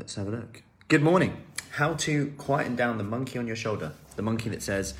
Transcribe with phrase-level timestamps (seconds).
[0.00, 0.64] Let's have a look.
[0.88, 1.44] Good morning.
[1.70, 3.92] How to quieten down the monkey on your shoulder.
[4.16, 4.94] The monkey that says,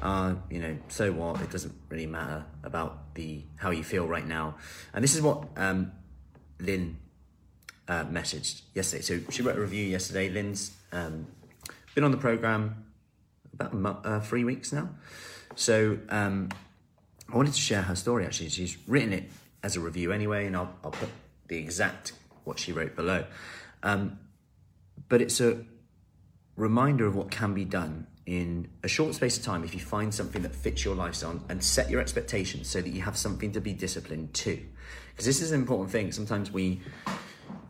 [0.00, 1.42] uh, you know, so what?
[1.42, 4.56] It doesn't really matter about the how you feel right now.
[4.94, 5.92] And this is what um,
[6.60, 6.96] Lynn
[7.88, 9.02] uh, messaged yesterday.
[9.02, 10.30] So she wrote a review yesterday.
[10.30, 11.26] Lynn's um,
[11.94, 12.86] been on the program
[13.52, 14.88] about uh, three weeks now.
[15.56, 16.48] So um,
[17.30, 18.24] I wanted to share her story.
[18.24, 19.30] Actually, she's written it
[19.62, 21.10] as a review anyway, and I'll, I'll put
[21.48, 22.12] the exact
[22.44, 23.26] what she wrote below.
[23.82, 24.18] Um,
[25.08, 25.64] but it's a
[26.56, 30.12] reminder of what can be done in a short space of time if you find
[30.12, 33.60] something that fits your lifestyle and set your expectations so that you have something to
[33.60, 34.60] be disciplined to.
[35.10, 36.12] Because this is an important thing.
[36.12, 36.82] Sometimes we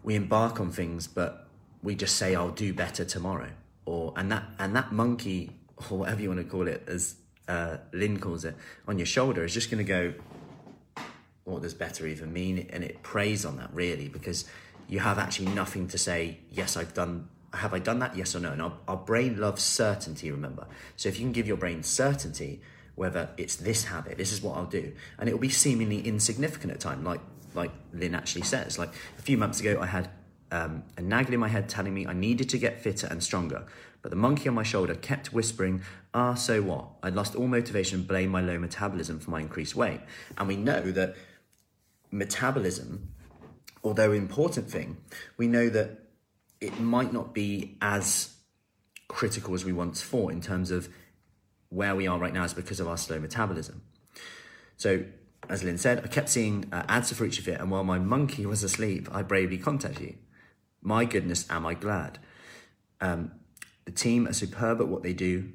[0.02, 1.48] we embark on things but
[1.82, 3.50] we just say i'll do better tomorrow.
[3.84, 5.52] Or and that and that monkey
[5.90, 8.54] or whatever you want to call it as uh, lynn calls it
[8.86, 10.12] on your shoulder is just going to go
[11.48, 12.68] what does better even mean?
[12.70, 14.44] And it preys on that really because
[14.88, 18.14] you have actually nothing to say yes i've done have i done that?
[18.14, 18.52] Yes or no?
[18.52, 20.66] And our, our brain loves certainty remember?
[20.96, 22.60] So if you can give your brain certainty
[22.94, 26.72] whether it's this habit this is what i'll do and it will be seemingly insignificant
[26.72, 27.20] at time like
[27.54, 28.78] like lynn actually says.
[28.78, 30.10] Like a few months ago i had
[30.50, 33.66] um, a naggle in my head telling me i needed to get fitter and stronger
[34.02, 35.82] but the monkey on my shoulder kept whispering
[36.14, 36.88] ah so what?
[37.02, 40.00] I'd lost all motivation and blamed my low metabolism for my increased weight.
[40.36, 41.16] And we know that
[42.10, 43.10] metabolism
[43.82, 44.98] although important thing,
[45.36, 45.98] we know that
[46.60, 48.34] it might not be as
[49.08, 50.88] critical as we once thought in terms of
[51.70, 53.82] where we are right now is because of our slow metabolism.
[54.76, 55.04] So,
[55.48, 57.98] as Lynn said, I kept seeing uh, ads for each of it, and while my
[57.98, 60.14] monkey was asleep, I bravely contacted you.
[60.82, 62.18] My goodness, am I glad.
[63.00, 63.32] Um,
[63.84, 65.50] the team are superb at what they do.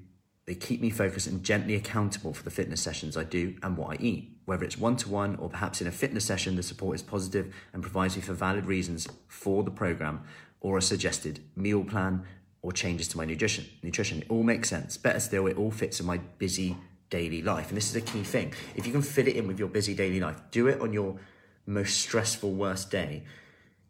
[0.45, 3.91] They keep me focused and gently accountable for the fitness sessions I do and what
[3.91, 4.29] I eat.
[4.45, 7.55] Whether it's one to one or perhaps in a fitness session, the support is positive
[7.71, 10.23] and provides me for valid reasons for the program
[10.59, 12.25] or a suggested meal plan
[12.61, 13.65] or changes to my nutrition.
[13.83, 14.97] Nutrition, it all makes sense.
[14.97, 16.75] Better still, it all fits in my busy
[17.09, 17.69] daily life.
[17.69, 18.53] And this is a key thing.
[18.75, 21.17] If you can fit it in with your busy daily life, do it on your
[21.65, 23.23] most stressful, worst day,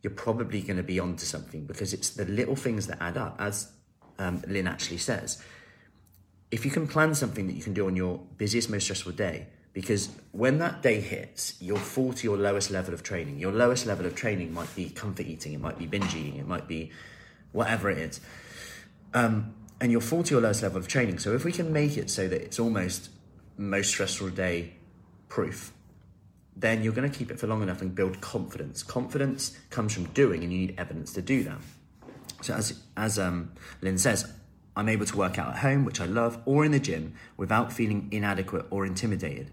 [0.04, 3.38] you're probably going to be onto something because it's the little things that add up,
[3.40, 3.72] as
[4.20, 5.42] um, Lynn actually says
[6.54, 9.48] if you can plan something that you can do on your busiest, most stressful day,
[9.74, 13.40] because when that day hits, you'll fall to your lowest level of training.
[13.40, 16.46] Your lowest level of training might be comfort eating, it might be binge eating, it
[16.46, 16.92] might be
[17.54, 18.22] whatever it is.
[19.16, 21.18] Um, and you'll fall to your lowest level of training.
[21.18, 23.10] So if we can make it so that it's almost
[23.58, 24.76] most stressful day
[25.30, 25.74] proof,
[26.56, 28.84] then you're going to keep it for long enough and build confidence.
[28.84, 31.58] Confidence comes from doing, and you need evidence to do that.
[32.44, 34.32] So as as um, Lynn says,
[34.76, 37.72] I'm able to work out at home, which I love, or in the gym without
[37.72, 39.52] feeling inadequate or intimidated.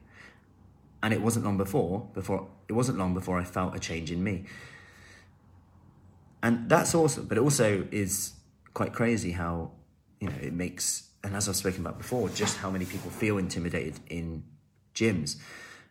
[1.02, 4.22] And it wasn't long before, before it wasn't long before I felt a change in
[4.22, 4.44] me.
[6.42, 8.34] And that's awesome, but it also is
[8.72, 9.72] quite crazy how,
[10.20, 13.38] you know, it makes and as I've spoken about before, just how many people feel
[13.38, 14.42] intimidated in
[14.94, 15.36] gyms.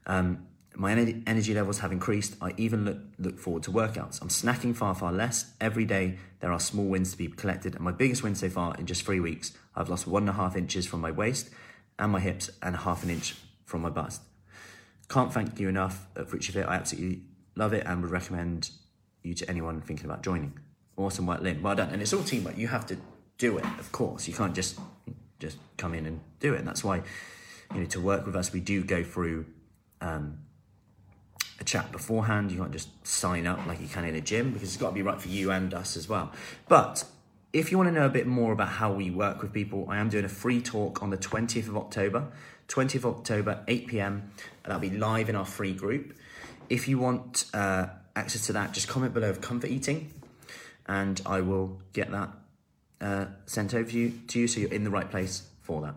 [0.07, 0.47] Um,
[0.79, 2.37] my energy levels have increased.
[2.41, 4.21] I even look, look forward to workouts.
[4.21, 5.51] I'm snacking far, far less.
[5.59, 7.75] Every day, there are small wins to be collected.
[7.75, 10.33] And my biggest win so far in just three weeks, I've lost one and a
[10.33, 11.49] half inches from my waist
[11.99, 13.35] and my hips and half an inch
[13.65, 14.21] from my bust.
[15.09, 16.65] Can't thank you enough at Future Fit.
[16.65, 17.23] I absolutely
[17.57, 18.69] love it and would recommend
[19.21, 20.57] you to anyone thinking about joining.
[20.95, 21.61] Awesome work, Lynn.
[21.61, 21.89] Well done.
[21.89, 22.57] And it's all teamwork.
[22.57, 22.97] You have to
[23.37, 24.29] do it, of course.
[24.29, 24.79] You can't just
[25.39, 26.59] just come in and do it.
[26.59, 27.01] And that's why,
[27.73, 29.45] you know, to work with us, we do go through
[29.99, 30.37] um,
[31.69, 32.51] chat beforehand.
[32.51, 34.95] You can't just sign up like you can in a gym because it's got to
[34.95, 36.31] be right for you and us as well.
[36.67, 37.03] But
[37.53, 39.97] if you want to know a bit more about how we work with people, I
[39.97, 42.27] am doing a free talk on the 20th of October,
[42.67, 44.31] 20th of October, 8 p.m.
[44.63, 46.15] That'll be live in our free group.
[46.69, 50.11] If you want uh, access to that, just comment below of comfort eating,
[50.87, 52.29] and I will get that
[52.99, 55.95] uh, sent over to you, to you so you're in the right place for that.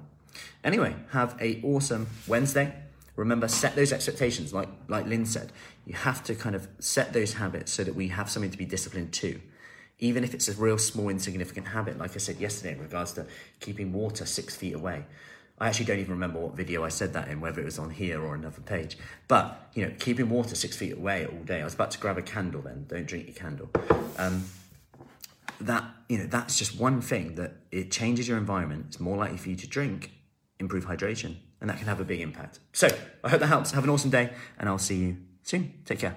[0.65, 2.75] Anyway, have a awesome Wednesday.
[3.16, 5.52] Remember, set those expectations, like like Lynn said.
[5.86, 8.64] You have to kind of set those habits so that we have something to be
[8.64, 9.40] disciplined to.
[9.98, 13.26] Even if it's a real small, insignificant habit, like I said yesterday in regards to
[13.60, 15.04] keeping water six feet away.
[15.59, 17.91] I actually don't even remember what video I said that in, whether it was on
[17.91, 18.98] here or another page.
[19.28, 21.60] But, you know, keeping water six feet away all day.
[21.60, 22.86] I was about to grab a candle then.
[22.88, 23.70] Don't drink your candle.
[24.18, 24.44] Um,
[25.60, 28.86] that, you know, that's just one thing that it changes your environment.
[28.88, 30.10] It's more likely for you to drink,
[30.58, 32.59] improve hydration, and that can have a big impact.
[32.72, 32.88] So
[33.24, 33.70] I hope that helps.
[33.70, 35.72] Have an awesome day, and I'll see you soon.
[35.86, 36.10] Take care.